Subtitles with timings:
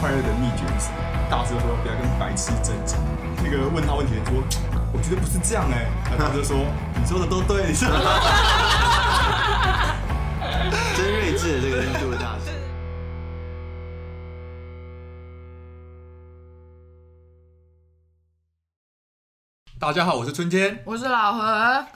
[0.00, 0.96] 快乐的秘诀是什么？
[1.28, 2.94] 大师说不要跟白痴争执。
[3.42, 4.44] 那个问他问题的人说，
[4.92, 6.56] 我觉得不是这样哎、然后他就说
[6.94, 8.12] 你说的都对，你说的都对。
[10.96, 12.44] 真睿智的这个印度大师。
[19.80, 21.86] 大家好，我是春天，我是老何，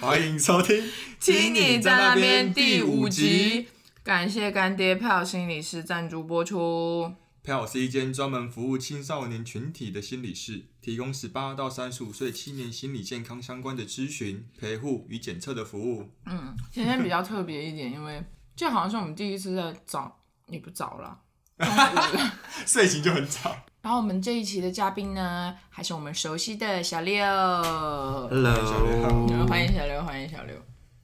[0.00, 0.76] 欢迎收听
[1.18, 3.70] 《听你在那边第五集。
[4.04, 7.14] 感谢干爹票心理师赞助播出。
[7.46, 16.10] 票是一间专门服务青少年群体的心理室，提供十八到三十五岁青年心理健康相关的咨询、陪护与检测的服务。
[16.24, 18.20] 嗯，今天比较特别一点，因为
[18.56, 21.20] 这好像是我们第一次在早，也不早了。
[22.66, 23.56] 睡醒就很早。
[23.80, 27.24] 然后我们这一期的嘉宾呢，还是我们熟悉的小六。
[27.24, 30.56] Hello，欢迎小六，欢迎小六。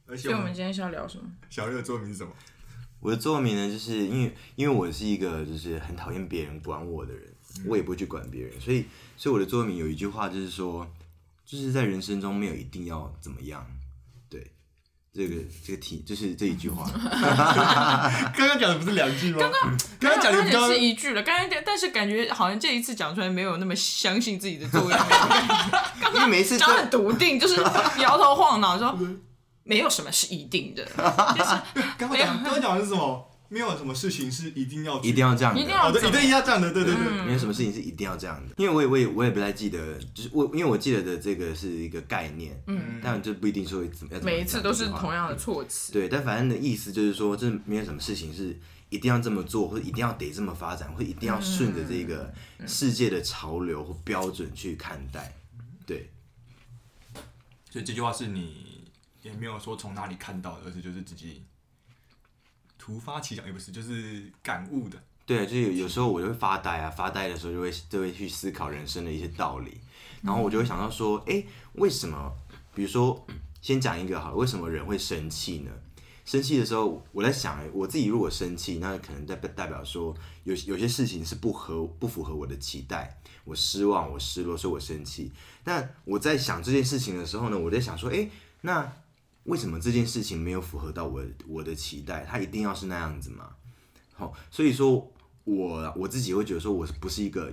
[0.08, 1.24] 而且我们今天是要聊什么？
[1.48, 2.32] 小六的座名是什么？
[3.02, 7.22] 我的座右铭呢，就是因为因为我是一个就是很讨厌别人管我的人，
[7.66, 8.86] 我也不会去管别人，所以
[9.16, 10.88] 所以我的座右铭有一句话就是说，
[11.44, 13.66] 就是在人生中没有一定要怎么样，
[14.30, 14.52] 对，
[15.12, 15.34] 这个
[15.66, 16.88] 这个题就是这一句话，
[18.36, 19.38] 刚刚讲的不是两句吗？
[19.40, 24.96] 刚刚刚刚讲的是一句了，刚刚但是感觉好像这一次讲出来没有那么相信自己的座右铭。
[26.14, 27.56] 因为每一次讲得很笃定，就是
[28.00, 28.96] 摇头晃脑说
[29.64, 30.84] 没有什么是一定的，
[31.36, 33.28] 就是刚刚讲刚刚讲的是什么？
[33.48, 37.22] 没有什么事情是一定要一定要这样的，一定要哦，对，一定要这样的，对对对。
[37.26, 45.92] 没有什么事情是一定要这样的，因为我也我也我也不太记得，就是我因为我记得的这个是一个概念，嗯，但就不一定说怎么样，每一次都是同样的措辞。
[45.92, 52.32] 对，但反正的意思就是说，这没有什么事情是一定要这么做，或者一定要得这么发展，或者一定要顺着这个
[52.66, 55.30] 世界的潮流或标准去看待。
[55.84, 56.10] 对，
[57.70, 58.71] 所以这句话是你
[59.22, 61.42] 也没有说从哪里看到的，而是就是自己
[62.78, 65.02] 突发奇想，也不是，就是感悟的。
[65.24, 69.80] 对，就是有有时候我就会发呆啊，发呆的时候就会就会去思考人生的一些道理，
[70.20, 72.32] 然后我就会想到说，哎，为什么？
[72.74, 73.24] 比如说，
[73.60, 75.70] 先讲一个好了，为什么人会生气呢？
[76.24, 80.14] 生气的时候，我在想，我自己如果生气，那可能代表代表说
[80.44, 85.30] 有有些事情是不合不符合我的期待，我失望，我失落，所以我生气。
[85.62, 88.28] 但我在想这件事情的时候呢，我在想说，哎，
[88.62, 88.90] 那
[89.44, 92.24] 为什么这件事情没有符合到我我的期待？
[92.24, 93.54] 它一定要是那样子吗？
[94.14, 95.12] 好，所以说
[95.44, 97.52] 我我自己会觉得说，我不是一个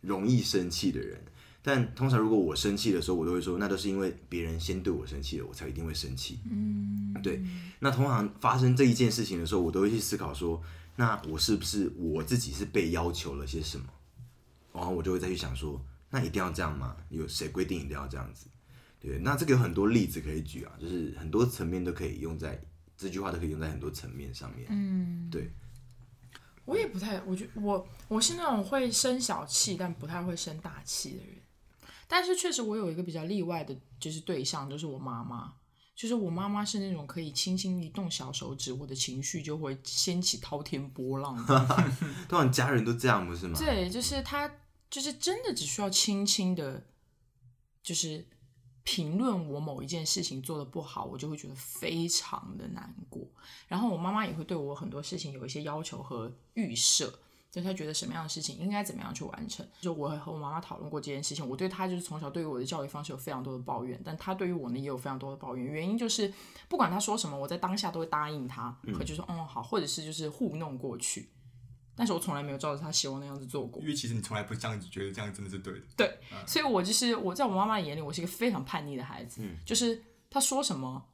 [0.00, 1.22] 容易生气的人？
[1.60, 6.38] 但通常如果我生气的时候，我都会说，那都是因为别人先对我生气了，我才一定会生气。
[6.50, 7.42] 嗯，对。
[7.80, 10.62] 那通常发生这一件事情的时候，我都会去思考说，
[10.96, 13.86] 那我是不是我自己是被要求了些什么？
[14.72, 16.96] 然后我就会再去想说，那一定要这样吗？
[17.10, 18.46] 有谁规定一定要这样子？
[19.00, 22.60] 对，那这个有很多例子可以举啊，就是很多层面都可以用在
[22.96, 24.66] 这句话，都可以用在很多层面上面。
[24.70, 25.50] 嗯，对。
[26.64, 31.36] 我也不太，我觉我我是那种会生小气，但不太会生大气的人。
[32.06, 35.54] 但是确实，我有一个比较例外的，就是对象，就是我妈妈。
[35.94, 41.88] 就是我妈妈是那种可以轻轻一动小手指，我的情绪就会掀起滔天波浪的。
[42.28, 43.58] 通常家人都这样，不是吗？
[43.58, 44.48] 对，就是她，
[44.88, 46.86] 就是真的只需要轻轻的，
[47.82, 48.24] 就是
[48.90, 53.22] 评论我某一件事情做的不好，我就会觉得非常的难过。
[53.66, 57.12] 然后我妈妈也会对我很多事情有一些要求和预设，
[57.50, 59.66] 就她觉得什么样的事情应该怎么样去完成。
[59.82, 65.66] 就我和我妈妈讨论过这件事情，我对她就是从小对于我的教育方式有非常多的抱怨，但她对于我呢也有非常多的抱怨。
[65.66, 66.32] 原因就是
[66.66, 71.28] 不管她说什么，我在当下都会答应她，可就说嗯好，或者是就是糊弄过去。
[71.98, 73.88] 但是我从来没有照着他希望那样子做过因。
[73.88, 75.80] 为其实你从来不这样子觉得这样真的是对的。
[75.96, 79.42] 对，所以我就是我在我妈妈眼里，我是一个非常叛逆的孩子。
[79.42, 80.00] 嗯就是
[80.30, 81.04] 他说什么，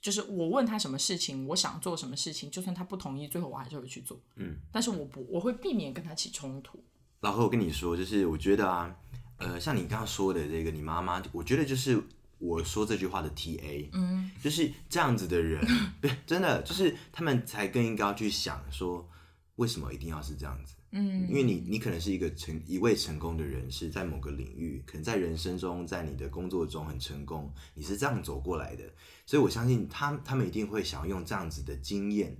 [0.00, 4.20] 就是我问他什么事情，我想做什么事情，就算他不同意，最后我还是会去做。
[4.34, 6.82] 嗯，但是我不，我会避免跟他起冲突。
[7.20, 8.94] 老何，我跟你说，就是我觉得啊，
[9.36, 12.02] 呃，像你刚刚说的这个，你妈妈，我觉得就是
[12.38, 15.66] 我说这句话的 T A，嗯，就是这样子的人，
[16.02, 19.08] 对，真的就是他们才更应该要去想说，
[19.56, 20.74] 为什么一定要是这样子？
[20.90, 28.84] 嗯，因为你你可能是一个成一位成功的人士，在某个领域，可能在人生中，在你的工作中很成功，你是这样走过来的，
[29.26, 32.36] 所以我相信他他们一定会想要用这样子的经验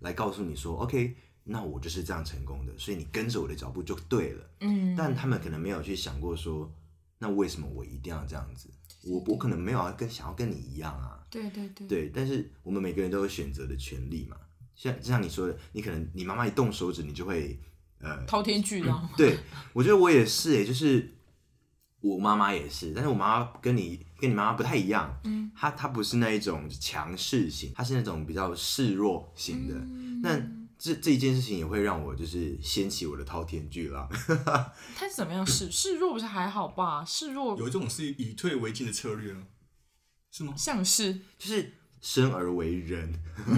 [0.00, 4.50] 来告诉你说，OK，那我就是这样成功的，所以你跟着我的脚步就对了。
[4.60, 6.72] 嗯，但他们可能没有去想过说，
[7.18, 8.68] 那为什么我一定要这样子？
[9.02, 11.24] 我我可能没有要跟想要跟你一样啊。
[11.28, 14.36] 对对对，对，但是我们每个人都有选择的权利嘛。
[14.76, 17.58] 像就像你说的，你可能你妈妈一动手指，你就会
[18.00, 19.08] 呃滔天巨浪。
[19.16, 19.38] 对，
[19.72, 21.14] 我觉得我也是诶，就是
[22.00, 29.74] 我妈妈也是，但是我妈妈跟你跟你妈妈不太一样，嗯，她她不是那一种强势型，她是那种比较示弱型的。
[30.22, 30.38] 那
[30.78, 34.06] 这这一件事情也会让我就是掀起我的滔天巨浪。
[34.94, 37.02] 他是怎么样示示弱不是还好吧？
[37.02, 39.46] 示弱有一种是以退为进的策略吗？
[40.30, 40.54] 是吗？
[40.54, 41.72] 像是就是
[42.06, 43.12] 生而为人，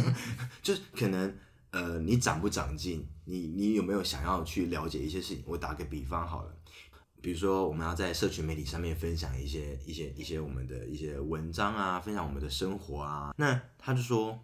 [0.63, 1.37] 就是可能
[1.71, 5.45] 呃，你长不长进，你你有没有想要去了解一些事情？
[5.47, 6.57] 我打个比方好了，
[7.21, 14.43] 比如说我们要在社群媒体上面分享一些一些一些我们的一些文章啊，分享我们的生活啊，那他就说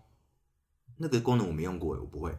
[0.99, 2.37] 那个功能我没用过，我不会。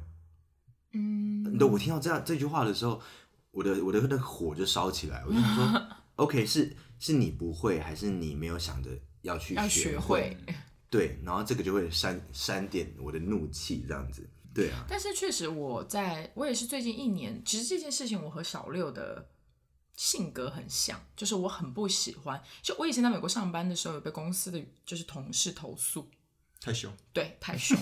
[0.93, 3.01] 嗯，对，我听到这样这句话的时候，
[3.49, 8.91] 我的我的那个火就烧起来，我就想说， OK，是是你不会，还是你没有想着
[9.23, 10.37] 要去要学会。
[10.89, 14.27] 对，然后这个就会煽煽点我的怒气，这样子。
[14.53, 19.27] 对啊，但是确实，我在我也是最近一年，其实这件事情我和小六的
[19.97, 22.41] 性格很像，就是我很不喜欢。
[22.61, 26.09] 就我以前在美国上班的时候，有被公司的就是同事投诉，
[26.61, 27.77] 太凶，对，太凶，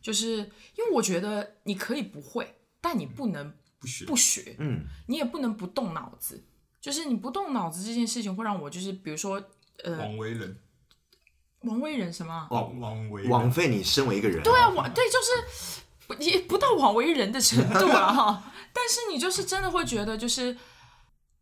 [0.00, 0.36] 就是
[0.76, 6.44] 因为我觉得你可以不会，但你不能不学不学，嗯，你也不能不动脑子。
[6.80, 9.40] 就是你不动脑子这件事情，会让我就是比如说，
[9.84, 10.56] 呃，王为人，
[11.64, 12.48] 王威人什么啊？
[12.50, 14.42] 王王为人枉费你身为一个人。
[14.42, 20.56] 对啊，枉对就是不也不到枉为人的程度啊哈， 但是你就是真的会觉得就是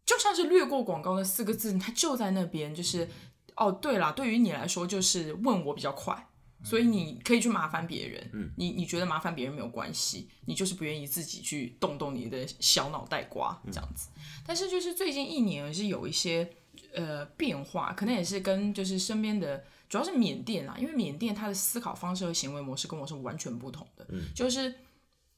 [0.05, 3.09] 就像是略过广告那四个字，它就在那边，就是
[3.57, 6.27] 哦对了，对于你来说就是问我比较快。
[6.63, 14.11] 所以你可以去麻烦别人，嗯，你你觉得麻烦别人没有关系，你就是不愿意自己去动动你的小脑袋瓜这样子。
[14.47, 16.47] 但是就是最近一年也是有一些
[16.93, 24.73] 呃变化，可能也是跟就是身边的主要是缅甸啊，因为缅甸它的思考方式和行为模式跟我是完全不同的，嗯，就是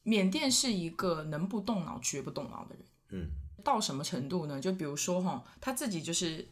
[0.02, 3.30] 缅甸是一个能不动脑绝不动脑的人，嗯，
[3.64, 4.60] 到什么程度呢？
[4.60, 6.46] 就比如说哈，他自己就是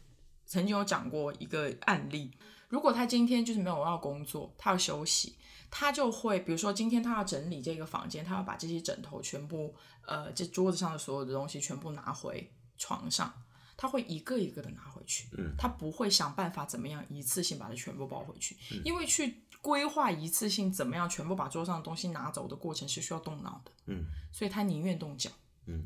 [0.47, 2.31] 曾经有讲过一个案例。
[2.69, 5.35] 如果他今天就是没有要工作，他要休息，
[5.69, 9.75] 他就会，比如说今天他要整理这个房间，他要把这些枕头全部，
[10.07, 13.31] 呃，这桌子上的所有的东西全部拿回床上，
[13.81, 18.55] 他会一个一个的拿回去，嗯，他不会想办法怎么样一次性把它全部包回去，
[18.85, 25.31] 因为去规划一次性怎么样全部把桌上的东西拿走的过程是需要动脑的，嗯，所以他宁愿动脚，
[25.65, 25.83] 嗯，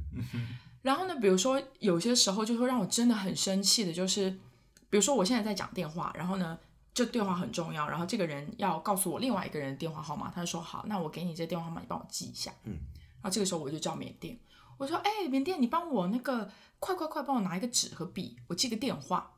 [0.81, 4.29] 然后呢，比如说有些时候就会让我真的很生气的，就是
[4.89, 6.59] 比如说我现在在讲电话，然后呢。
[6.93, 12.53] 这电话很重要，然后这个人要告诉我另外一个人的电话号码，他就说好，那我给你这电话号码，你帮我记一下。
[12.63, 12.71] 嗯，
[13.21, 14.39] 然后这个时候我就叫缅甸，
[14.77, 19.37] 我说，哎，缅甸，你帮我那个快快快帮我拿一个纸和笔，我记个电话。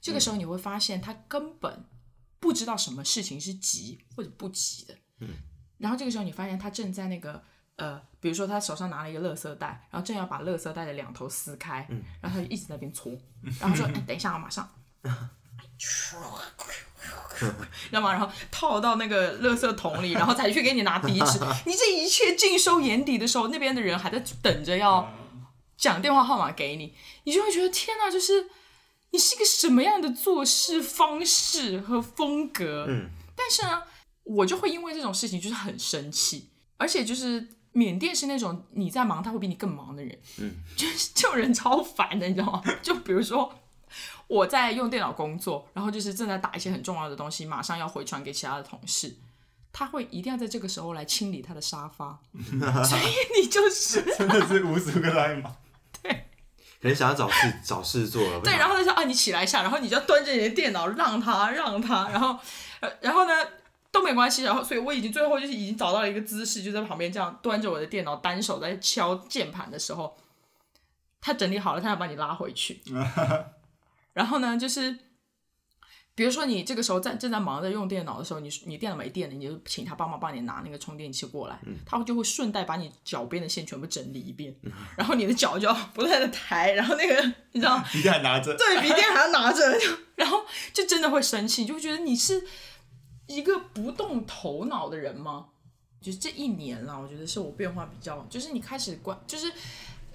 [0.00, 1.84] 这个时候你会发现他根本
[2.38, 4.94] 不知道什么事情是急或者不急的。
[5.20, 5.28] 嗯，
[5.78, 7.42] 然后这个时候你发现他正在那个
[7.76, 13.12] 呃，比如说他手上拿了一个垃圾袋，然后正要把垃圾袋的两头撕开，嗯，然后他就一直在那边搓，
[13.60, 14.68] 然后说，哎，等一下啊，马上。
[17.38, 17.44] 知
[17.92, 18.12] 道吗？
[18.12, 21.38] 然后套到那个垃圾桶里，然后才去给你拿鼻纸。
[21.66, 25.12] 你这一切尽收眼底的时候，那边的人还在等着要
[25.76, 26.94] 讲电话号码给你，
[27.24, 28.48] 你就会觉得天哪，就是
[29.10, 32.86] 你是一个什么样的做事方式和风格？
[32.88, 33.82] 嗯，但是呢，
[34.24, 36.48] 我就会因为这种事情就是很生气，
[36.78, 42.62] 而且就是缅甸是那种你在忙，他会比你更忙的人，嗯， 就是这种人超烦的，你知道吗？
[42.82, 43.52] 就比如说。
[44.26, 49.16] 我在用电脑工作，然后就是正在打一些很重要的东西，马上要回传给其他的同事，
[49.72, 55.56] 他会一定要在这个时候来清理他的沙发， 所以你就是 真的是无数个赖嘛。
[56.02, 56.12] 对，
[56.80, 58.40] 可能想要找事找事做了。
[58.40, 62.38] 对，然后他说啊，你起来一下，然后你就端着你的电脑让他让他，然后
[62.80, 63.32] 呃然后呢
[63.90, 70.16] 都没关系，然后所以我已经最后就是已经找到了一个姿势，就在旁边这样端着我的电脑，单手在敲键盘的时候，
[71.20, 72.82] 他整理好了，他要把你拉回去。
[74.16, 74.96] 然后呢，就是
[76.14, 84.56] 比如说你这个时候在正在忙着用电脑的时候，你你电脑没电了，你就请他帮忙帮你拿那个充电器过来，他就会顺带把你脚边的线全部整理一遍，
[84.96, 89.62] 然后你的脚就要不断的抬，然后那个你知道， 笔电还拿着，对，笔电还要拿着，
[90.16, 90.42] 然后
[90.72, 92.42] 就真的会生气，就会觉得你是
[93.26, 95.48] 一个不动头脑的人吗？
[96.00, 99.52] 就是这一年了，我觉得是我变化比较，就是你开始关，就是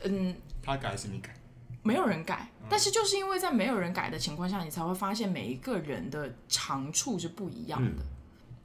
[0.03, 0.35] 嗯。
[0.63, 1.35] 他改还是你改？
[1.83, 8.03] 没有人改，但是就是因为在没有人改的情况下，你才会发现每一个人的长处是不一样的。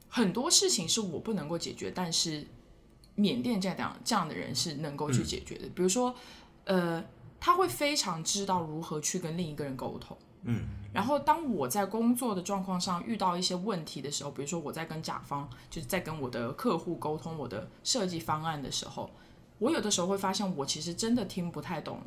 [0.07, 2.45] 很多事情是我不能够解决，但是
[3.15, 5.67] 缅甸这样这样的人是能够去解决的。
[5.75, 6.15] 比如说，
[6.65, 7.03] 呃，
[7.39, 10.15] 他会非常知道如何去跟另一个人沟通。
[10.43, 19.09] 嗯，然后当我在工作的状况上遇到一些问题的时候，比如说我在跟甲方，就是在跟我的客户沟通我的设计方案的时候，
[19.57, 21.99] 我有的时候会发现，我其实真的听不太懂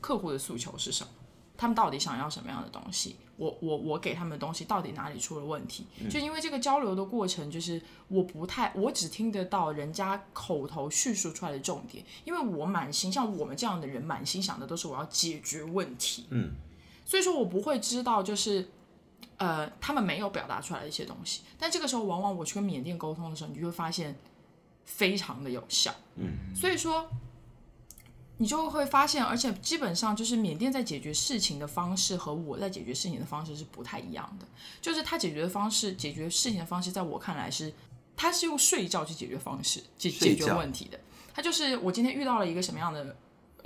[0.00, 1.10] 客户的诉求是什么。
[1.56, 5.86] 他们到底想要什么样的东西，我我我给他们的东西到底哪里出了问题？
[6.10, 16.50] 就因为这个交流的过程，就是我不太，我只听得到人家口头叙述出来的重点，因为我满心像我们这样的人，满心想的都是我要解决问题，嗯，
[17.06, 18.68] 所以说我不会知道就是。
[19.38, 24.16] 呃，他们没有表达出来的一些东西，但这个时候往往我去跟缅甸沟通的时候，你就会发现
[24.86, 25.94] 非常的有效。
[26.14, 27.06] 嗯，所以说
[28.38, 34.46] 你就会发现，而且基本上就是缅甸在解决事情的方式和我在解决事情的方式是不太一样的。
[34.80, 37.72] 就是他解决的方式，解决事情的方式，在我看来是，
[38.16, 41.00] 他是用睡觉去解决方式解解决问题的。
[41.34, 43.16] 他就是我今天遇到了一个什么样的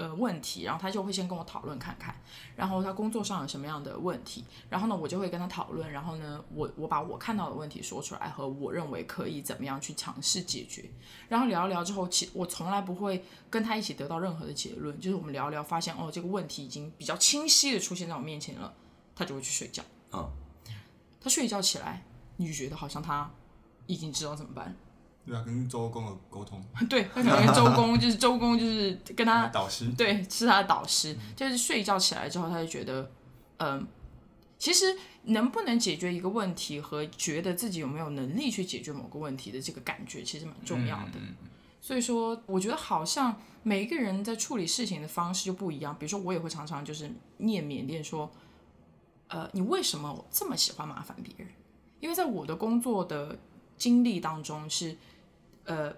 [0.01, 2.15] 呃问题，然后他就会先跟我讨论看看，
[2.57, 10.91] 然后他工作上有什么样的问题，然后呢我就会跟他讨论，然后呢我我把我看到的问题说出来，和我认为可以怎么样去尝试解决，
[11.29, 18.73] 然后聊一聊之后，其我从来不会跟他一起得到任何的结论，就是我们聊一聊发现哦这个问题已经比较清晰的出现在我面前了，
[19.15, 19.83] 他就会去睡觉。
[20.13, 20.27] 嗯，
[21.21, 22.03] 他睡一觉起来，
[22.39, 23.31] 你就觉得好像他
[23.87, 24.75] 已经知道怎么办。
[25.27, 33.11] 对啊，跟周公的沟通， 对他可能跟周公 就是周公就是跟他导师，对，是他的导师，就是睡一觉起来之后，他就觉得，
[33.59, 33.87] 嗯，
[34.59, 41.13] 其实能不能解决一个问题和觉得自己有没有能力去解决某个问题的这个感觉，其实蛮重要的。
[41.17, 41.35] 嗯
[41.83, 45.97] 所以说，我觉得好像每一个人在处理事情的方式就不一样。
[45.99, 48.31] 比如说，我也会常常就是念缅甸说，
[49.29, 51.49] 呃，你为什么这么喜欢麻烦别人？
[51.99, 53.39] 因为在我的工作的
[53.81, 54.95] 经历当中是，
[55.65, 55.91] 呃，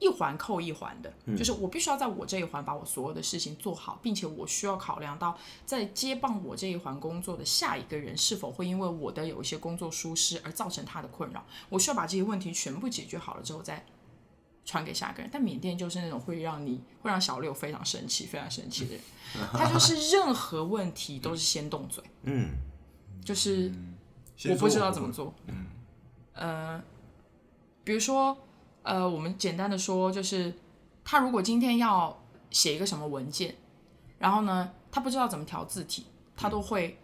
[0.00, 13.86] 一环扣一环的，就是我必须要在我这一环把我所有的事情做好，并且我需要考量到在接棒我这一环工作的下一个人是否会因为我的有一些工作疏失而造成他的困扰，我需要把这些问题全部解决好了之后再
[14.64, 15.30] 传给下一个人。
[15.32, 19.00] 但缅甸就是那种会让你会让小六非常生气、非常生气的人，
[19.54, 22.50] 他就是任何问题都是先动嘴，嗯，
[23.24, 23.72] 就是。
[24.50, 25.32] 我不知道怎么做。
[25.46, 25.66] 嗯，
[26.32, 26.82] 呃，
[27.84, 28.36] 比如说，
[28.82, 30.52] 呃，我们简单的说，就是
[31.04, 33.56] 他如果今天要写一个什么文件，
[34.18, 36.98] 然后呢，他不知道怎么调字体，他都会，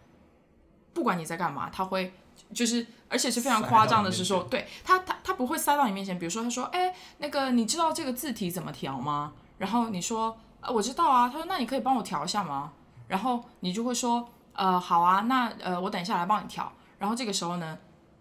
[0.92, 2.12] 不管你在干嘛，他会
[2.52, 6.18] 就是，而且是非常夸张的，是说，对他，他他不会塞到你面前。
[6.18, 9.32] 比如说，他说，哎，那个你知道这个字体怎么调吗？
[9.58, 11.28] 然后你说，呃，我知道啊。
[11.28, 12.72] 他说，那你可以帮我调一下吗？
[13.08, 16.70] 然后你就会说，呃，好啊，那呃，我等一下来帮你调。
[16.98, 17.78] 然后这个时候呢，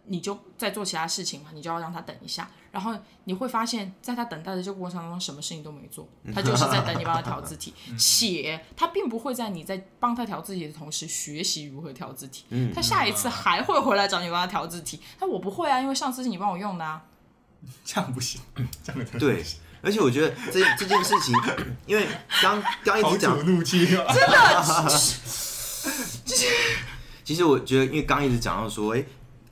[0.07, 2.49] 你就在做其他事情嘛，你就要让他等一下。
[2.71, 12.45] 然后你会发现，在他等待的这个过程当中，什么事情都没做，他就是在等你帮他调字体， 且他并不会在你在帮他调字体的同时学习如何调字体。
[12.73, 15.01] 他下一次还会回来找你帮他调字体。
[15.19, 17.03] 但我不会啊，因为上次是你帮我用的啊。
[17.83, 18.39] 这样不行，
[18.83, 19.43] 这样的对，
[19.81, 21.33] 而且我觉得这这件事情，
[21.87, 22.07] 因为
[22.41, 24.05] 刚刚一直讲主怒气啊！
[27.23, 29.03] 其实我觉得，因为刚一直讲到说，哎、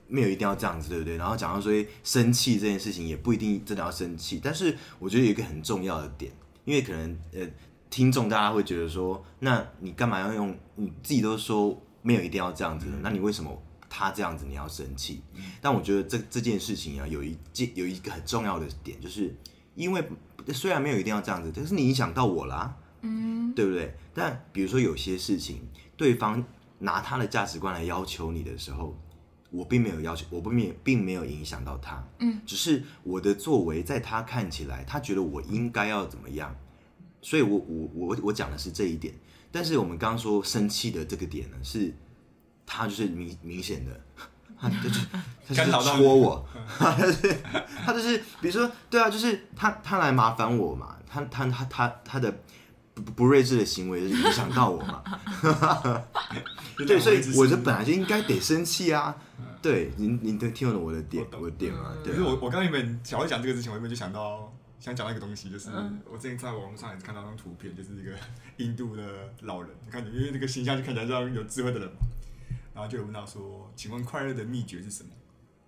[0.08, 1.18] 没有一定要这样子，对不对？
[1.18, 6.32] 然后讲到说，哎，生气这件事情也不一定真的要生气，但是我觉得有一个很重要的点，
[6.64, 7.48] 因为可能呃，
[7.90, 10.56] 听众大家会觉得说，那你干嘛要用？
[10.76, 15.22] 你自己都说没有一定要这样子的，那你为什么他这样子你要生气？
[15.62, 19.34] 但我觉得这这件事情啊，有一件有一个很重要的点，就是
[19.74, 20.04] 因为
[20.54, 23.96] 虽然没有一定要这样子，但是你影响到我啦，嗯，对不对？
[24.14, 25.62] 但比如说有些事情，
[25.96, 26.44] 对方
[26.80, 28.96] 拿他的价值观来要求你的时候，
[29.56, 36.56] 我并没有要求，我并没有并没有影响到他，嗯，只是我的作为在他看起来，他觉得我应该要怎么样，
[37.22, 39.14] 所以我我我我讲的是这一点。
[39.52, 41.94] 但是我们刚刚说生气的这个点呢，是
[42.66, 44.02] 他就是明明显的，
[44.60, 45.08] 他就是
[45.48, 46.46] 他就是戳我，
[46.78, 47.38] 他就是
[47.86, 52.38] 他就是比如说对啊，就是他他来麻烦我嘛，他他他他他的
[52.96, 55.04] 不不不睿智的行为就影响到我嘛，
[56.88, 59.16] 对，所以我这本来就应该得生气啊。
[59.62, 61.92] 对，您您都听懂我的点我我的点吗？
[62.04, 68.12] 对可是我我刚原本想要讲这个之前，我原本就想到想讲到一个东西，就是嗯我之前在网络上也看到那张图片，就是一个
[68.58, 69.04] 印度的
[69.42, 71.98] 老人，你看因为那个形象就看起来像有智慧的人嘛，
[72.74, 75.10] 然后就有问到说，请问快乐的秘诀是什么？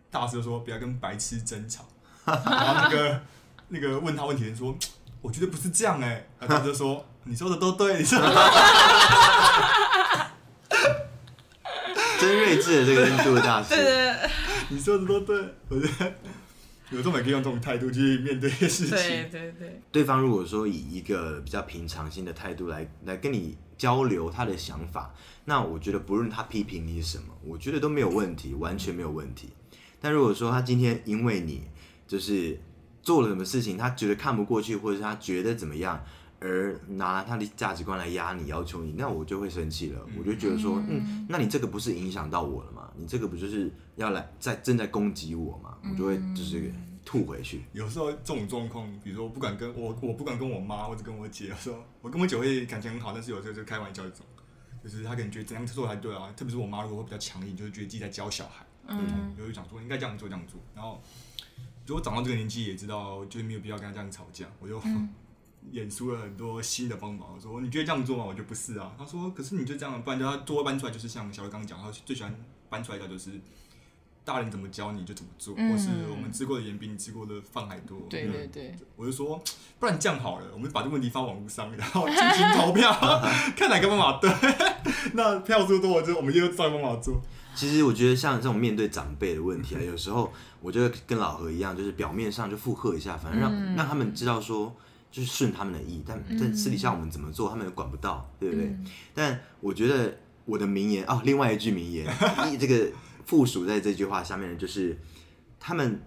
[0.09, 1.85] 大师就说不要跟白痴争吵，
[2.25, 3.21] 然后那个
[3.67, 4.73] 那个问他问题的人说，
[5.21, 8.35] 我觉得不是这样哎、然后大师就说你说的都对，你说的都
[12.19, 14.15] 真睿智的这个印度的大师， 对
[14.69, 15.37] 你说的都对，
[15.69, 16.13] 我觉得
[16.89, 18.89] 有时候也可以用这种态度去面对事情。
[18.89, 25.13] 对对对，对方如果说以一个比较平常心的态度来来跟你交流他的想法，
[25.45, 29.49] 那我觉得不论他批评你什么，我觉得都没有问题，完全没有问题。
[29.99, 31.63] 但如果说他今天因为你
[32.07, 32.59] 就是
[33.03, 36.01] 做了什么事情，他觉得看不过去，或者是他觉得怎么样，
[36.39, 40.05] 而拿他的价值观来压你、要求你，那我就会生气了。
[40.17, 42.91] 我就觉得说，嗯，那你这个不是影响到我了吗？
[42.95, 45.77] 你这个不就是要来在正在攻击我吗？
[45.89, 46.71] 我就会就是
[47.03, 47.63] 吐回去。
[47.73, 54.25] 有时候这种状况，比如说我不敢跟我，我不敢跟我妈或者跟我姐说，我跟我姐会感情很好，但是有时候就开玩笑这种，
[54.83, 61.01] 就是她可能觉得怎样做才对啊，特别是我妈如果会比较强硬，就是觉得自己在教小孩，嗯，就会想说应该这样做这样做，然后
[61.87, 64.79] 如果长到这个年纪也知道，就是没有必要跟她这样吵架，我就。
[65.71, 68.23] 演出了很多新的方法，我说你觉得这样做吗？
[68.25, 68.91] 我就不是啊。
[68.97, 72.33] 他说，可是你就这样，不然就他多搬出来，就是像小刘刚刚讲，他最喜欢
[72.69, 73.31] 搬出来的就是
[74.23, 77.97] 大人怎么教你就怎么做，或是我们吃过的盐比你吃过的饭还多。
[78.09, 79.41] 对对对，我就说，
[79.79, 82.91] 不然这样好了，我们把这个问题发网络上，然后进行投票，
[83.55, 84.31] 看哪个方法对。
[85.13, 87.21] 那票数多，就我们就照方法做。
[87.55, 94.73] 其实我觉得像这种面对长辈的问题啊，有时候我觉得跟老何一样，就是表面上就附和一下，反正让让他们知道说。
[95.17, 98.77] 就是顺他们的意，但但私底下我们怎么做，他们也管不到，对不对？
[99.15, 102.05] 但我觉得我的名言哦，另外一句名言，
[102.59, 102.91] 这个
[103.25, 104.95] 附属在这句话下面的就是
[105.59, 105.99] 他们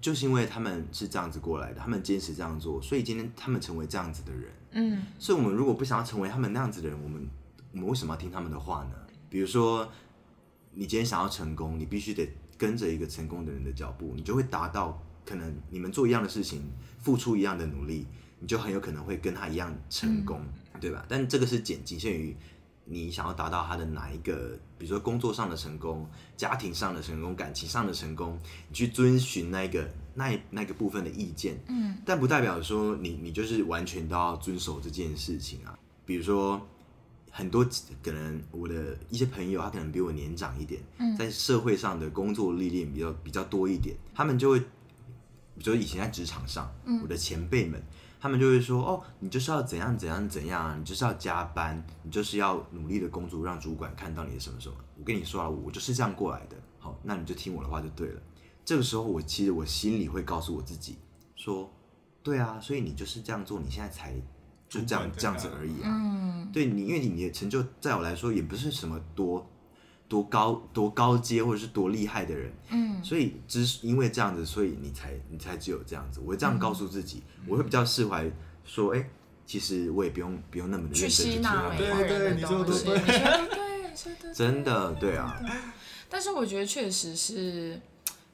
[0.00, 4.50] 就是因为他们是这样子过来的，他们坚持这样做，所以今天他们成为这样子的人。
[4.70, 7.28] 嗯，所以我们如果不想要成为他们那样子的人，我们
[7.72, 8.92] 我们为什么要听他们的话呢？
[9.28, 9.86] 比如说，
[10.72, 16.62] 你今天想要成功，你必须得跟着一个成功的人的脚步，你就会达到可能你们做一样的事情，
[17.00, 18.06] 付出一样的努力。
[18.38, 20.40] 你就很有可能会跟他一样成功，
[20.80, 21.04] 对吧？
[21.08, 22.36] 但这个是仅仅限于
[22.84, 28.38] 你想要达到他的哪一个，比如说工作上的成功、家庭上的成功、感情上的成功，
[28.68, 35.76] 你去遵循那个那那个部分的意见，嗯，但不代表说你你就是完全都要遵守这件事情啊。
[36.04, 36.64] 比如说
[37.30, 37.66] 很多
[38.02, 40.80] 可能我的一些朋友，他可能比我年长一点，
[41.18, 44.66] 在社会上的工作历练比较比较多一点，他们就会，比
[45.56, 46.70] 如说以前在职场上，
[47.02, 47.82] 我的前辈们。
[48.26, 56.56] 他们就会说：“哦，你就是要怎样怎样怎样，你就是要加班，你就是要努力的工作，让主管看到你的什么什么。”我跟你说了，我就是这样过来的。
[56.80, 58.20] 好，那你就听我的话就对了。
[58.64, 60.98] 这个时候，我其实我心里会告诉我自己
[61.36, 61.70] 说
[62.20, 64.12] ：“对啊，所以你就是这样做，你现在才
[64.68, 69.48] 就这样这样子而已啊。”嗯，对你，因为你的成就在我来说也不是什么多。
[70.08, 76.20] 多高多高阶或者是多厉害的人，嗯，所以只是因为这样子，所以你才你才只有这样子。
[76.20, 78.30] 我会这样告诉自己，我会比较释怀，
[78.64, 79.10] 说，哎，
[79.44, 85.40] 其实我也不用不用那么的去吸纳每个人的东西，对对，真的对啊。
[86.08, 87.80] 但是我觉得确实是，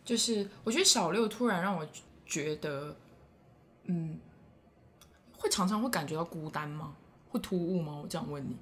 [0.04, 1.86] 就是我觉得小六突然让我
[2.26, 2.94] 觉得，
[3.84, 4.18] 嗯，
[5.38, 6.94] 会常常会感觉到孤单吗？
[7.30, 7.98] 会突兀吗？
[8.02, 8.54] 我这样问你。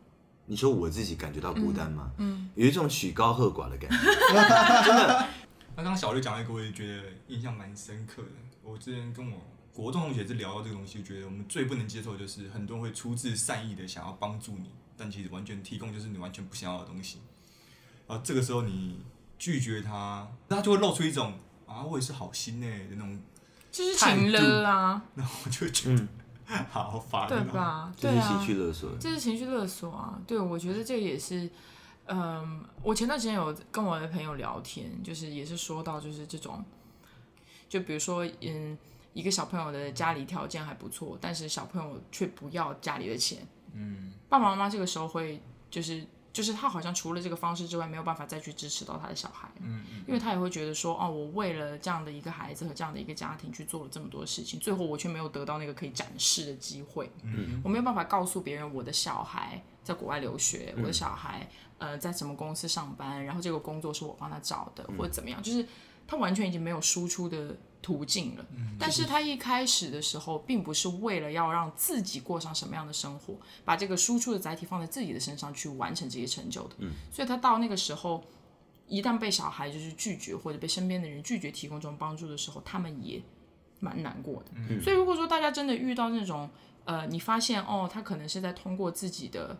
[0.46, 2.10] 你说我自己感觉到孤单吗？
[2.18, 3.96] 嗯，有一种曲高和寡的感觉，
[4.84, 5.28] 真的。
[5.76, 8.28] 那刚刚小六讲了一个，我也觉得印象蛮深刻的。
[8.62, 9.38] 我之前跟我
[9.72, 17.20] 国中同学是聊到这个东西，我觉得我们最不能接受就是很多人会出自善意的想要帮助你，但其实完全提供就是你完全不想要的东西。
[18.08, 19.00] 然后这个时候你
[19.38, 21.32] 拒绝他，他就会露出一种
[21.66, 23.20] 啊，我也是好心呢的那种，
[23.70, 25.02] 就是情了啊。
[25.14, 26.08] 那我就觉得。
[26.70, 27.92] 好烦，对吧？
[27.96, 30.18] 这是情绪勒索，这是情绪勒索啊！
[30.26, 31.48] 对，我觉得这也是，
[32.06, 36.64] 嗯，我前段时间有跟我的朋友聊天，就是也是说到，就是这种，
[37.68, 38.76] 就比如说，嗯，
[39.12, 46.04] 一个小朋友的家里条件还不错，但是小朋友却不要家里的钱，嗯，爸爸妈妈这个时候会就是。
[46.32, 65.66] 就是他好像除了这个方式之外，没有办法再去支持到他的小孩，嗯嗯，因为他也会觉得说，哦，我为了这样的一个孩子和这样的一个家庭去做了这么多事情，最后我却没有得到那个可以展示的机会，嗯，我没有办法告诉别人我的小孩在国外留学，我的小孩呃在什么公司上班，然后这个工作是我帮他找的，或者怎么样，就是
[66.10, 67.56] 他完全已经没有输出的。
[67.82, 68.44] 途径了，
[68.78, 76.74] 但是他一开始的时候，并不是为了要让自己过上什么样的生活，把这个输出的载体放在自己的身上去完成这些成就的。
[76.80, 78.22] 嗯，所以他到那个时候，
[78.86, 83.22] 一旦被小孩就是拒绝，或者被身边的人拒绝提供这种帮助的时候，他们也
[83.80, 84.50] 蛮难过的。
[84.56, 86.50] 嗯，所以如果说大家真的遇到那种，
[86.84, 89.58] 呃，你发现哦，他可能是在通过自己的。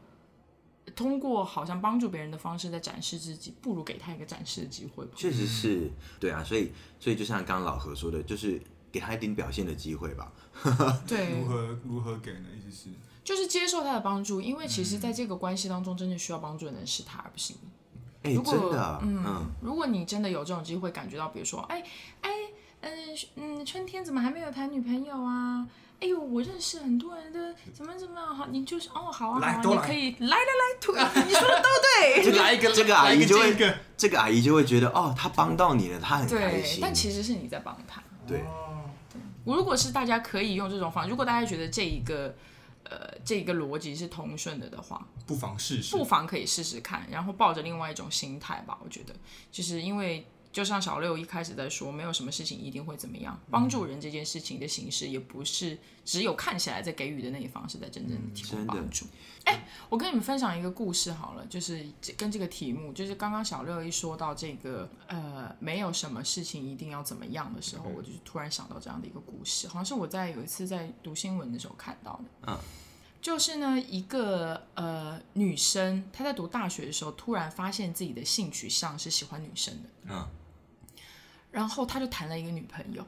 [0.90, 5.07] 通过好像帮助别人的方式在展示自己，不如给他一个展示的机会。
[5.14, 8.61] 确实是，对啊，所以所以就像刚刚老何说的，就是
[8.92, 10.33] 给他一点表现的机会吧。
[11.07, 12.46] 对，如何如何给呢？
[12.57, 12.90] 意思是
[13.22, 17.68] 就是接受他的帮助，因为其实在这个关系当中，真正需要帮助的人是他，而不是你。
[18.22, 21.83] 哎，真的，嗯，如果你真的有这种机会，感觉到比如说，哎
[22.22, 22.31] 哎
[22.81, 22.92] 嗯
[23.37, 25.66] 嗯，春天怎么还没有谈女朋友啊？
[26.01, 30.93] 哎呦，我认识很多人的，怎么怎么样好，你就是哦，好啊，好啊，你可以来来来，吐，
[31.27, 32.25] 你说的都对。
[32.25, 36.79] 就来一个这个阿姨就会，这个阿姨就会觉得哦，她帮到你了，她很开心。
[36.81, 38.03] 但其实是你在帮他。
[38.27, 38.43] 对。
[39.45, 39.55] 我。
[39.57, 42.35] 如果是大家可以用这种方，如果大家觉得这一个
[42.85, 46.05] 呃这一个逻辑是通顺的的话，不妨试试不。
[46.05, 48.79] 妨可以试试看，然后抱着另外一种心态吧。
[48.83, 49.15] 我觉得，
[49.53, 59.07] 就是因为就像小六一开始在说，没有什么事情一定会怎么样，帮助人这件事情的形式，也不是只有看起来在给予的那一方是在真正的提供真的帮助。
[59.45, 61.87] 哎、我跟你们分享一个故事好了，就是
[62.17, 72.53] 跟这个题目，就是刚刚小六一说到这个呃，没有什么事情一定要怎么样的时候，我就突然想到这样的一个故事，好像是我在有一次在读新闻的时候看到的。
[72.53, 72.59] 嗯
[73.23, 80.27] 就是呢，一个呃女生，她在读大学的时候，突然发现自己的性取向是喜欢女生的，嗯
[81.51, 83.05] 然后他就谈了一个女朋友，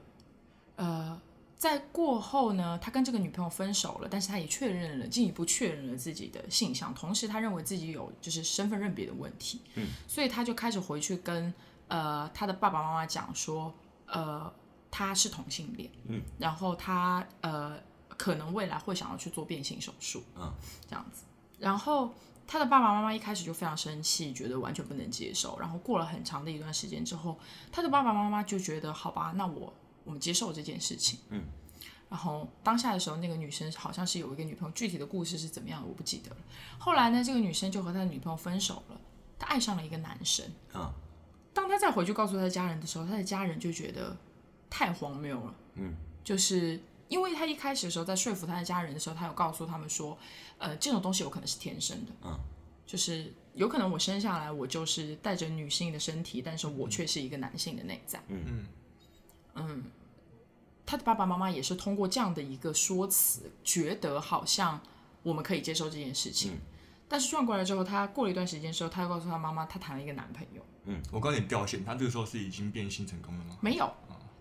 [0.76, 1.20] 呃，
[1.57, 11.55] 在过后呢，他跟这个女朋友分手了，但是他也确认了，进一步确认了自己的性向，同时他认为自己有就是身份认别的问题，嗯，所以他就开始回去跟
[11.88, 13.72] 呃他的爸爸妈妈讲说，
[14.07, 14.52] 呃，
[14.90, 17.78] 他是同性恋，嗯，然后他呃
[18.09, 20.52] 可能未来会想要去做变性手术，嗯，
[20.88, 21.22] 这样子，
[21.59, 22.12] 然后。
[22.46, 25.59] 他的爸爸妈妈一开始就非常生气，觉得完全不能接受。
[25.59, 27.38] 然后过了很长的一段时间之后，
[27.70, 29.72] 他的爸爸妈妈就觉得，好吧，那我
[30.05, 31.18] 我们接受这件事情。
[31.31, 31.44] 嗯。
[32.11, 36.37] 然后当下的时候，那个女生好像是有一个女朋友，具体的故事是怎么样的我不记得了。
[36.78, 39.00] 后来呢，这个女生就和他的女朋友分手了，
[39.38, 40.44] 她爱上了一个男生。
[40.74, 40.92] 嗯
[41.55, 44.16] 当他再回去告诉他的家人的时候，他的家人就觉得
[44.70, 45.55] 太荒谬了。
[45.74, 46.81] 嗯，就是
[47.12, 50.16] 因为他一开始的时候在说服他的家人的时候，他有告诉他们说，
[50.57, 52.12] 呃，这种东西有可能是天生的。
[52.25, 52.38] 嗯，
[52.87, 58.18] 就是有可能我生下来我就是带着女性的身体，但是我却是一个男性的内在。
[58.29, 58.66] 嗯
[59.57, 59.85] 嗯，
[60.87, 64.81] 他的爸爸妈妈也是通过这样的一个说辞，觉得好像
[65.22, 66.53] 我们可以接受这件事情。
[67.09, 70.62] 但是转过来之后，他过了一段时间之后，他又告诉他妈妈，他谈了一个男朋友。
[70.85, 73.57] 嗯我刚点掉线，他这个时候是已经变性成功了吗？
[73.61, 73.92] 没有。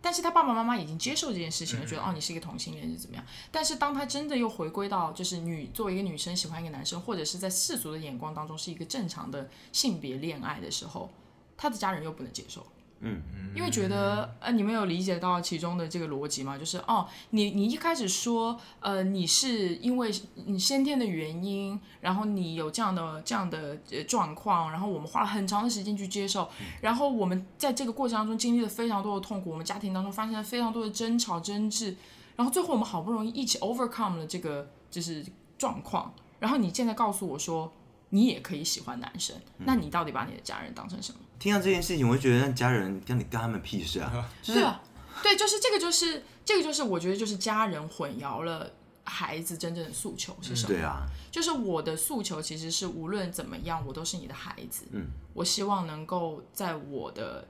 [0.01, 3.23] 但是他爸爸妈妈已经接受这件事情了，觉得哦你是一个同性恋是怎么样？
[3.51, 11.09] 但是当他真的又回归到就是女作为一个女生喜欢一个男生，或者是在世俗的眼光当中是一个正常的性别恋爱的时候，
[11.55, 12.65] 他的家人又不能接受。
[13.03, 13.19] 嗯，
[13.55, 16.55] 因为觉得呃，你们有理解到其中的这个逻辑吗？
[16.57, 20.11] 就是哦，你你一开始说呃，你是因为
[20.45, 26.47] 你先天的原因，然后你有这样的这样的呃状况，然后我们花了很长的时间去接受，
[26.81, 31.95] 然后我们在这个过程当中经历了非常多的痛苦，我们家庭当中发生了非常多的争吵争执，
[32.35, 35.25] 然后最后我们好不容易一起 overcome 了这个就是
[35.57, 37.73] 状况，然后你现在告诉我说
[38.11, 41.19] 你也可以喜欢男生，那你到底把你的家人当成什么？
[41.39, 44.29] 听到这件事情，我会觉得那家人跟你干他们屁事啊！
[44.43, 44.83] 就是对啊，
[45.23, 48.69] 对，就是这个，就是这个，就是我觉得就是家人混淆了
[49.05, 50.67] 孩子真正的诉求是什么。
[50.67, 54.83] 对啊，就是我的诉求其实是无论怎么样，我都是你的孩子。
[54.91, 57.47] 嗯，我希望能够在我的，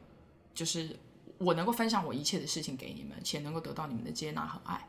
[0.53, 0.95] 就是
[1.39, 4.87] 我能够分享我一切的事情给你们，且能够得到你们的接纳和爱。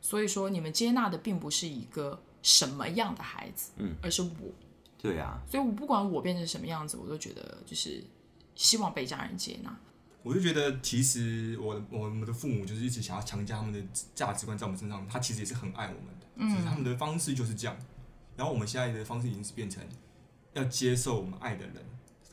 [0.00, 4.52] 所以说，你们接纳的并不是一个什么样的孩子，嗯，而是我。
[5.04, 8.02] 对啊，所以我不管我变成什么样子，我都觉得就是
[8.54, 9.78] 希望被家人接纳。
[10.22, 13.78] 我就觉得，其实我我们的父母就是一直想要强加他们的
[14.14, 17.76] 价值观在我们身上，他其实也是很爱我们的，只是他们的方式就是这样。
[18.34, 19.84] 然后我们现在的方式已经是变成
[20.54, 21.74] 要接受我们爱的人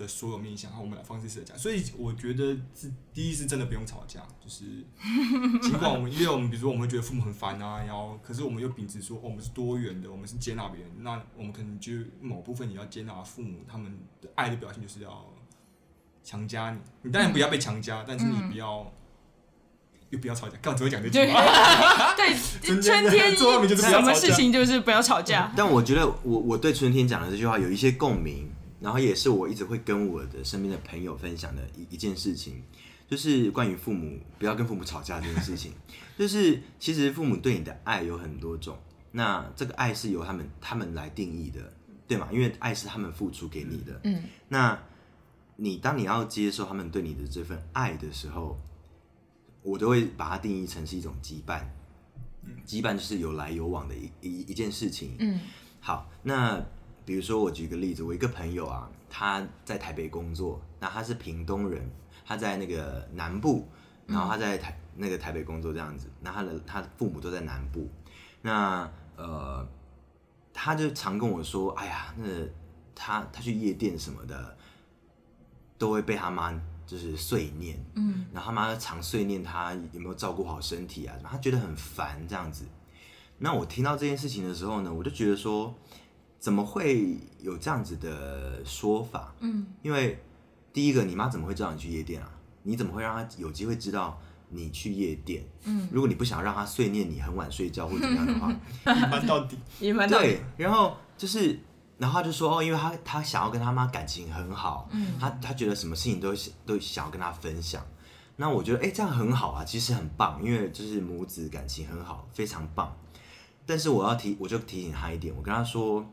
[0.01, 1.57] 的所有面向，然后我们来方式是这样。
[1.57, 4.65] 所以我觉得是第一是真的不用吵架，就是
[5.61, 15.25] 尽管我们因为我们比如说我们会觉得父母很烦啊，然后可是我们又秉持说、哦我们是多元的，我们是接纳别人，那我们可能就某部分也要接纳父母他们的爱的表现，就是要
[16.23, 18.91] 强加你，你当然不要被强加，但是你不要。
[20.11, 22.13] 又不要吵架，干嘛只会讲这句话？
[22.17, 22.35] 对，
[22.81, 25.49] 春天什么事情就是不要吵架。
[25.55, 32.61] 但我觉得我我对春天讲的这句话有一些共鸣，然后也是我一直会跟我的身边的朋友分享的一一件事情，
[33.07, 35.71] 就是关于父母不要跟父母吵架这件事情。
[36.17, 38.77] 就是其实父母对你的爱有很多种，
[39.11, 41.73] 那这个爱是由他们他们来定义的，
[42.07, 42.27] 对吗？
[42.31, 44.77] 因为爱是他们付出给你的，嗯，那
[45.55, 48.59] 你当你要接受他们对你的这份爱的时候，
[49.63, 51.63] 我都会把它定义成是一种羁绊。
[52.65, 55.15] 羁绊就是有来有往的一一一件事情。
[55.19, 55.39] 嗯，
[55.79, 56.63] 好，那
[57.05, 61.89] 比如说我举个例子，我一个朋友啊，他在台北工作，那他是屏东人，
[62.25, 63.67] 他在那个南部，
[64.05, 67.89] 然后他在台、那个台北工作这样子，那他的他的父母都在南部，
[68.41, 69.67] 那呃，
[70.53, 72.25] 他就常跟我说，哎呀，那
[72.95, 74.57] 他他去夜店什么的，
[75.77, 76.53] 都会被他妈
[76.85, 82.65] 就是碎念，嗯，然后他妈常碎念他有没有照顾好身体啊，他觉得很烦这样子。
[83.37, 85.73] 那我听到这件事情的时候呢，我就觉得说，
[86.41, 89.31] 怎么会有这样子的说法？
[89.41, 90.21] 嗯，因为
[90.73, 92.27] 第一个，你妈怎么会知道你去夜店啊？
[92.63, 98.51] 你怎么会让她有机会知道你去夜店，嗯，如果你不想让她碎念你很晚睡觉或怎么样的话，
[98.91, 99.57] 隐瞒到底。
[99.81, 101.59] 隐瞒到对，然后就是，
[101.99, 107.85] 然后他就说哦，因为他他想要跟他妈感情很好，嗯，他他觉得什么事情都想都想要跟他分享。
[108.35, 112.91] 那我觉得哎、这样很好啊，其实很棒，因为就是母子感情很好，非常棒。
[113.67, 116.03] 但是我要提，我就提醒他一点，我跟他说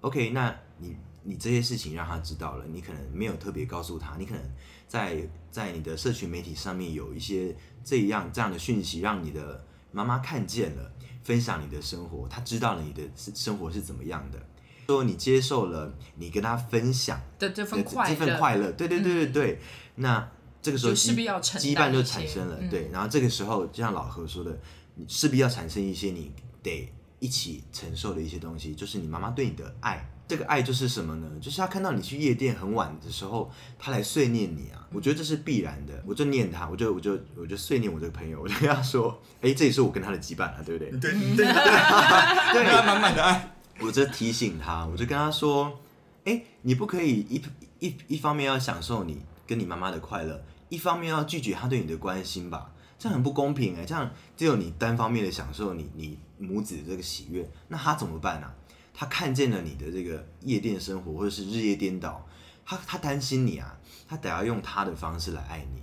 [0.00, 4.42] ，OK，那你你这些事情让他知道了，你可能没有特别告诉他，你可能
[4.86, 5.16] 在
[5.50, 14.38] 在你的社群媒体上面有一些这样这样的讯息，让你的妈妈看见了，分享你的生活，她知道了你的生活是怎么样的，
[14.86, 19.60] 说你接受了，你跟她分享的这份快这份乐，快乐，对对对对对，
[19.96, 20.30] 那
[20.62, 22.70] 这个时候就势必羁要承羁绊就产生了，嗯。
[22.70, 24.58] 对，然后这个时候就像老何说的，
[24.94, 26.32] 你势必要产生一些你
[26.62, 30.08] 得一起承受的一些东西，就是你妈妈对你的爱。
[30.28, 31.26] 这个爱就是什么呢？
[31.40, 36.04] 就是她看到你去夜店很晚的时候，她来碎念你啊，我觉得这是必然的。
[36.06, 40.90] 我就念她，我就我就我就碎念我这个朋友，我就跟他说，哎，这也是我跟他的羁绊啊，对不对？
[41.00, 43.54] 对对对，对他满满的爱。
[43.80, 45.80] 我就提醒他，我就跟他说
[46.26, 47.42] ：“哎、你不可以一
[47.78, 52.70] 一一方面要享受你跟你妈妈的快乐，一方面要拒绝她对你的关心吧？
[52.98, 58.54] 这样很不公平哎、这样只有你单方面的享受你你母子的这个喜悦，那他怎么办啊？
[58.94, 62.26] 他看见了你的这个夜店生活或者是日夜颠倒，
[62.64, 65.82] 他他担心你啊，他得要用他的方式来爱你。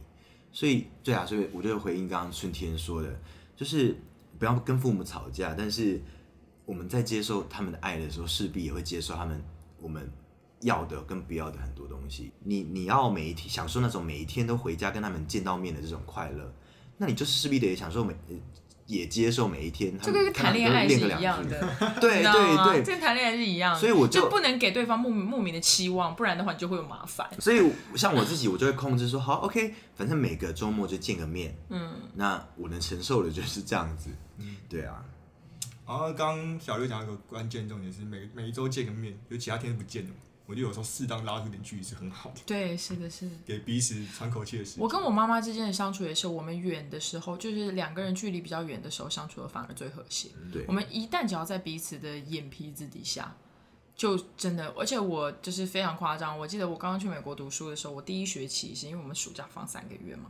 [0.51, 3.19] 所以对啊，所以我就回应刚刚春天说的，
[3.55, 3.97] 就是
[4.37, 6.01] 不要跟父母吵架，但是
[6.65, 9.41] 我们在接受他们的爱的时候，势必也会接受他们
[9.79, 10.09] 我们
[10.61, 12.31] 要的跟不要的很多东西。
[12.43, 16.53] 你你要每一天享受那种每一天都回家跟他们见到面的这种快乐，
[16.97, 18.13] 那你就势必得享受每
[18.87, 21.59] 也接受每一天他这个跟谈恋爱是一样的，
[21.99, 22.83] 对对对。
[22.83, 27.27] 这跟谈恋爱是一样的，所以我就就不能给对方莫名莫名的期望，不然的话你就会有麻烦。
[27.39, 34.11] 所以像我自己，我就会控制说，好，OK，反正每个周末就见个面，嗯，那我能承受的就是这样子，
[34.69, 35.03] 对啊，
[35.87, 40.15] 然后刚刚小六讲到一个关键重点是每每一周见个面，有其他天不见的嘛。
[40.47, 43.35] 我觉得有时候适当拉出点距离是很好的，对，是的，是的。
[43.45, 44.83] 给彼此喘口气的时间。
[44.83, 50.29] 我跟我妈妈之间的相处也是，我们远的时候，就是两个人距离比较远的时候相处的反而最和谐。
[50.53, 53.35] 对我，们一旦只要在彼此的眼皮子底下，
[53.95, 56.37] 就真的，而且我就是非常夸张。
[56.37, 60.29] 我记得我刚刚去美国读书的时候，我第一学期是因为我们暑假放三个月嘛，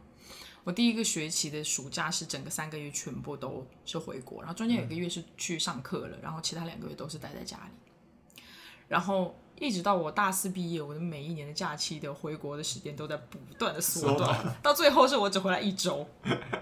[0.63, 8.41] 我第一个学期的暑假是整个三个月全部都是回国，然后中间有一个月是去上课了，然后其他两个月都是待在家里，
[8.87, 9.37] 然后。
[9.59, 16.05] 一直到我大四毕业，我的每一年的假期的回国的时间都在不断的缩缩短，到最后是我只回来一周，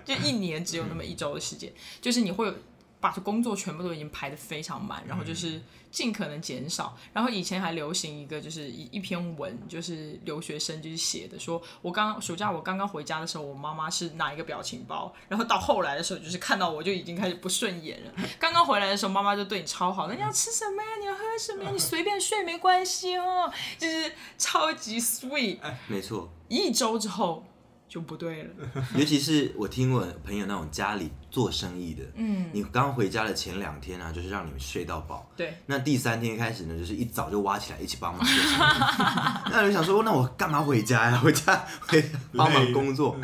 [0.06, 2.54] 就一年只有那么一周的时间，就是你会有
[3.04, 5.62] 把工作全部都已经排得非常满，然后就是
[5.92, 6.98] 尽可能减少。
[7.12, 18.14] 然后以前还流行一个就是一一篇文，就是留学生就是写的，说我刚暑假我刚刚回家的时候，我妈妈是拿一个表情包，然后到后来的时候就是看到我就已经开始不顺眼了。
[18.40, 20.90] 刚刚回来的时候，妈妈就对你超好，那你要吃什么呀？
[21.02, 21.72] 你要喝什么呀？
[21.74, 25.60] 你随便睡没关系哦，就是超级 sweet。
[25.90, 26.30] 没错。
[26.48, 27.44] 一周之后
[27.94, 28.50] 就不对了，
[28.98, 35.54] 尤其是我听我朋友那种家里做生意的，嗯，你刚回家的前两天啊，就是让你们睡到饱，对。
[35.68, 38.82] 那第三天开始呢，就是一早就挖起来一起帮忙做生意。
[39.52, 41.18] 那我就想说，那我干嘛回家呀？
[41.22, 42.04] 回家回
[42.36, 43.16] 帮忙工作，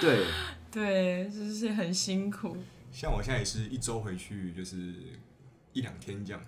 [0.00, 0.24] 对，
[0.70, 2.56] 对，就是很辛苦。
[2.92, 4.94] 像我现在也是一周回去就是
[5.72, 6.40] 一两天这样，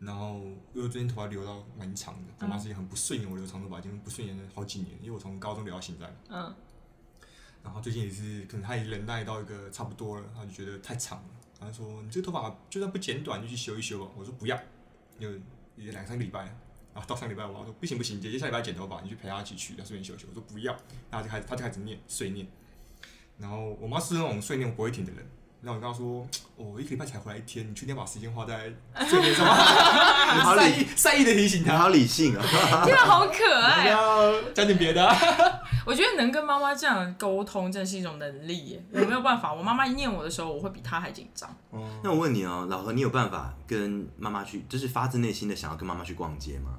[0.00, 0.40] 然后
[0.74, 6.12] 因为最近头发留到蛮长的，我妈是一个很不顺眼我留长头发，已经不顺眼了好几年，因为我从高中留到现在。
[6.28, 6.52] 嗯，
[7.62, 11.24] 然后最近也是，可能他也忍耐到一个差不多了，他就觉得太长了，
[11.60, 14.10] 然后说你这个头发就算不剪短就去修一修吧。
[14.16, 14.58] 我说不要，
[15.18, 15.30] 有
[15.76, 16.52] 也两三个礼拜了。
[16.94, 20.26] 然后到上礼拜我妈说不行不行，姐姐下礼拜剪头发，你去陪她一起去，他顺便修修。
[20.28, 20.72] 我说不要，
[21.10, 22.46] 然后就开始他就开始念碎念，
[23.38, 25.26] 然后我妈是那种碎念不会停的人。
[25.62, 28.72] 然后我跟他说，哦我一个礼拜才回来一天，你确定要把时间花在
[29.08, 29.54] 睡眠上吗？
[30.42, 32.42] 好善意善意的提醒他，好理性啊，
[32.84, 33.88] 天啊，好可不爱！
[33.88, 35.16] 要讲点别的、啊。
[35.86, 38.84] 我觉得能跟妈妈这样沟通，真是一种能力耶。
[38.92, 41.48] 我没有办法，我妈妈一念我的时候，我会比她还紧张。
[42.02, 46.72] 那我问你哦，老何，你有办法跟妈妈去，就是发自内心的想要跟妈妈去逛街吗？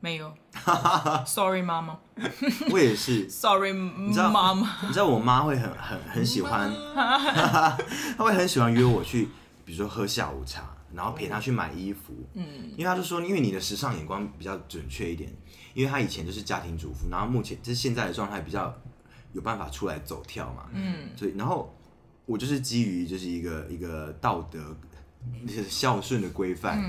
[0.00, 0.32] 没有，
[1.26, 1.98] Sorry 妈妈
[2.70, 3.72] 我也是，，Sorry
[4.12, 4.76] 知道妈妈。
[4.82, 7.76] 你知道我妈会很很很喜欢， 她
[8.18, 9.28] 会很喜欢约我去，
[9.64, 10.62] 比如说喝下午茶，
[10.94, 12.14] 然后陪她去买衣服。
[12.34, 12.44] 嗯，
[12.76, 15.32] 因为她就说，因为你的时尚眼光比较准确一点，
[15.74, 18.72] 因为她以前就是家庭主妇，然后目前就是现在的状态比较
[19.32, 20.66] 有办法出来走跳嘛。
[20.72, 21.76] 嗯，所以然后
[22.24, 24.76] 我就是基于就是一个一个道德
[25.44, 26.88] 就是孝顺的规范。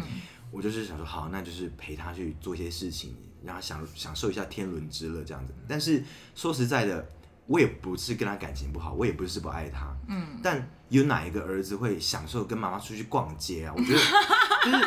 [0.51, 5.53] 我就是想说，好，那就是陪他去做一些事情，让他享享受一下天伦之乐这样子。
[5.67, 6.03] 但是
[6.35, 7.07] 说实在的，
[7.47, 13.73] 我也不是跟他感情不好，我也不是不爱他，嗯，但有哪一个儿子会享受跟妈妈出去逛街啊？
[13.75, 13.99] 我觉得
[14.65, 14.79] 就是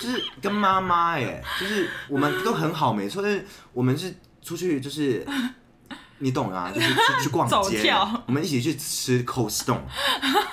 [0.00, 5.26] 就是跟妈妈哎，就是我们都很好没错，但是我们是出去就是
[6.18, 7.92] 你懂啊，就是出去逛街，
[8.26, 9.82] 我们一起去吃 Cold Stone，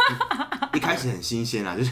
[0.74, 1.92] 一开始很新鲜啊，就是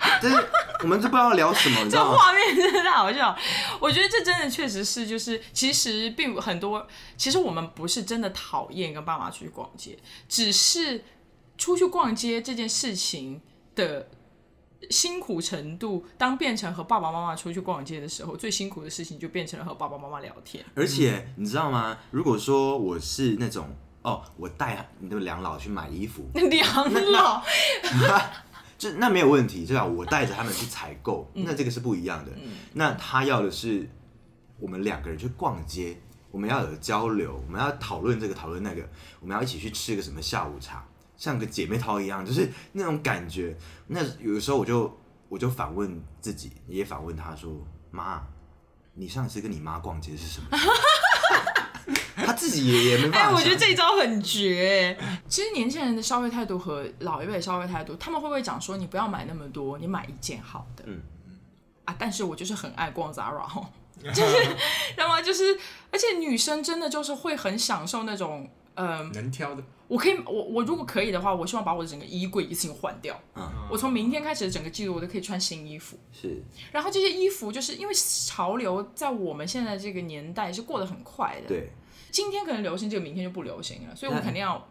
[0.22, 0.48] 但是
[0.82, 2.16] 我们都不知道聊什么，你知这道吗？
[2.18, 3.36] 画面真的太好笑。
[3.80, 11.04] 我觉得这真的确实是，就是其实并不很多，其实我们不是真的讨厌跟爸妈出去逛街，只是
[11.56, 13.40] 出去逛街这件事情
[13.74, 14.08] 的
[14.90, 20.64] 辛苦程度，当变成和爸爸妈妈出去逛街的时候，最辛苦的事情就变成了和爸爸妈妈聊天。
[20.76, 21.98] 而且你知道吗？
[22.12, 23.68] 如果说我是那种
[24.02, 27.42] 哦，我带你的两老去买衣服， 两老，
[28.78, 29.84] 这那没有问题，对吧？
[29.84, 32.30] 我带着他们去采购，那这个是不一样的。
[32.72, 33.90] 那他要的是
[34.60, 38.88] 我们两个人去逛街，我们要有交流，我们要讨论这个讨论那个，
[39.18, 40.86] 我们要一起去吃个什么下午茶，
[41.16, 43.56] 像个姐妹淘一样，就是那种感觉。
[43.88, 44.96] 那有时候我就
[45.28, 47.52] 我就反问自己，也反问他说
[47.90, 48.22] ：“妈，
[48.94, 50.72] 你上一次跟你妈逛街是什么时候？”
[52.16, 53.34] 他自己也也没办法哎，想。
[53.34, 55.20] 我觉得这一招很绝哎。
[55.28, 60.84] 其实年轻人的消费态度和老一辈的消费态度，他们会不会讲说你不要买那么多，你买一件好的？
[60.86, 61.00] 嗯
[61.84, 63.66] 啊，但是我就是很爱逛 Zara 哦，
[64.12, 65.22] 就是，知道吗？
[65.22, 65.58] 就是，
[65.90, 73.20] 而且女生真的就是会很享受那种，嗯、能挑的，我可以，我我如果可以的话，我希望把我的整个衣柜一次性换掉。
[73.34, 75.98] 嗯我从明天开始的整个季度，我都可以穿新衣服。
[76.12, 81.48] 是然后这些衣服，就是因为潮流在我们现在这个年代是过得很快的。
[81.48, 81.68] 对，
[82.12, 84.64] 今天可能流行这个，明天就不流行了，所以我肯定要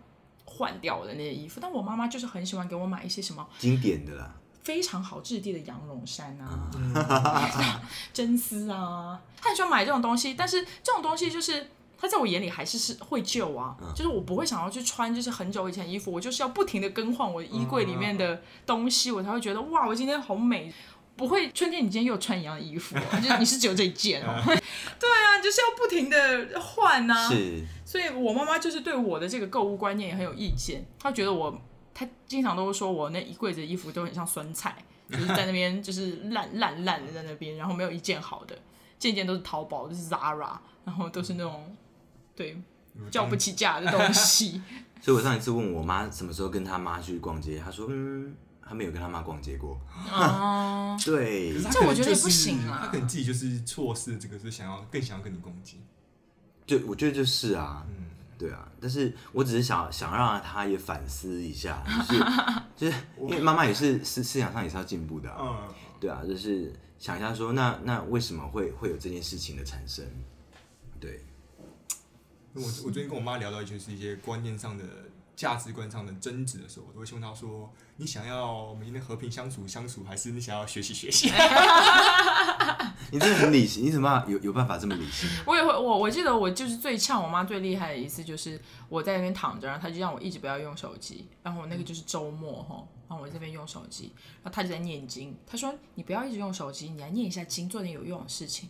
[0.46, 1.60] 换掉我的那些衣服。
[1.62, 4.34] 但我妈妈就是很喜欢给我买一些什么经典的啦。
[4.64, 7.82] 非常好质地的羊绒衫啊、
[8.14, 10.34] 真丝啊，她很喜欢买这种东西。
[10.34, 11.68] 但是这种东西就是。
[11.98, 20.74] 它在我眼里还是是会旧啊，就是我不会想要去穿就是很久以前的衣服，我就是要不停的更换我衣柜里面的东西，我才会觉得哇，我今天好美。
[21.16, 24.36] 不会，春天你今天又穿一样的衣服、哦，就是你是只有这一件哦。
[24.46, 31.60] 对啊，就是要不停的换呐、是，所以我妈妈就是对我的这个购物观念也很有意见，她觉得我，
[31.92, 34.76] 她经常都会说我那一柜子的衣服都很像酸菜，
[35.10, 38.56] 就是在那边 就是烂烂烂的在那边，然后没有一件好的，
[39.00, 40.56] 件件都是淘宝，都是 Zara，
[40.86, 41.76] 然后都是那种
[42.38, 42.58] 对
[43.12, 44.62] 叫不起价的东西。
[45.02, 49.80] 所以我上一次问我妈什么时候跟她妈去逛街，她说嗯，她没有跟她妈逛街过。
[50.12, 51.54] 哦， 对。
[51.54, 52.80] 可是，他这可能我觉得也不行啊。
[52.84, 55.82] 他可能自己就是错失这个，是想要更想要跟你攻击。
[56.66, 62.24] 就我觉得就是啊，嗯，对啊，但是我只是想想让她也反思一下， 就是
[62.76, 70.04] 就是因为妈妈也是思思想上也是要进步的、啊，嗯，对啊，就是想一下说那那为什么会会有这件事情的产生？
[71.00, 71.24] 对，
[72.58, 74.84] 我我最近跟我妈聊到就是一些观念上的、
[75.36, 81.32] 价值观上的争执的时候，我都会希望她说：你想要每天和平相处相处，还是你想要学习学习？
[83.10, 85.30] 你真的很理性，你怎么有有办法这么理性？
[85.46, 94.12] 我也会，我我记得我就是最呛我妈最厉害的一次，就是我在那边躺着，然后她就让我一直不要用手机，然后我那个就是周末哈，然后我这边用手机，
[94.44, 98.70] 然后她就在念经，她说你不要一直用手机，你来念一下经，做点有用的事情。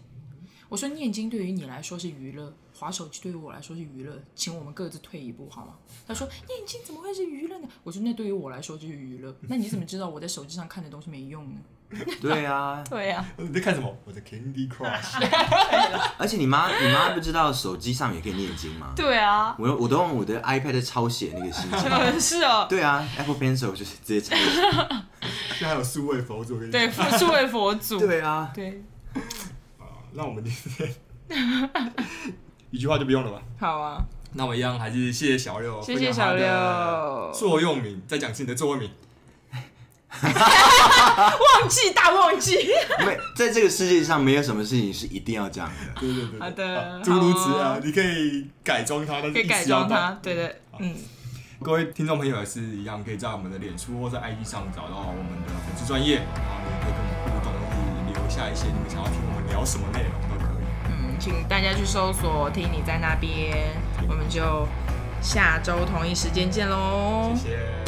[0.70, 5.74] 我说念经对于你来说是娱乐，划手机对于我来说是娱乐，请我们各自退一步好吗？
[6.08, 7.68] 他说念经怎么会是娱乐呢？
[7.84, 11.60] 我说那对于我来说就是娱乐， 那你怎么知道我在手机上看的东西没用呢？
[12.22, 13.98] 对啊， 对啊、你在看什么？
[14.04, 15.26] 我在 Candy Crush。
[16.20, 18.92] 而且你妈你妈不知道手机上也可以念经吗？
[18.96, 22.20] 对啊，我我都用我的 iPad 抄写那个心经。
[22.20, 24.44] 是哦，对啊，Apple Pencil 就是直接抄写。
[25.58, 28.84] 现在还有数位佛祖，对，数位佛祖，对啊，对，
[30.14, 30.94] 那我们今天
[32.72, 33.42] 一句话就不用了吧？
[33.60, 34.02] 好啊。
[34.34, 38.90] 那我一样还是谢谢小六，谢谢小六座右铭，再讲一次你的座右铭。
[40.22, 42.58] 忘记大忘记。
[43.06, 46.02] 没在这个世界上没有什么事情是一定要这样的。
[46.02, 50.96] 对对对，对好的啊诸如此好啊哦，你可以改装它，但是可以改装它，对对，嗯，
[51.62, 60.27] 各位听众朋友也是一样，可以在我们的脸书或在 IG 上找到我们的粉丝专业，然后你也可以跟我们互动，或是留下一些你们想要听我们聊什么内容
[61.20, 63.76] 请大家去搜索“听你在那边”，
[64.08, 64.68] 我们就
[65.22, 67.32] 下周同一时间见喽。
[67.36, 67.87] 谢谢。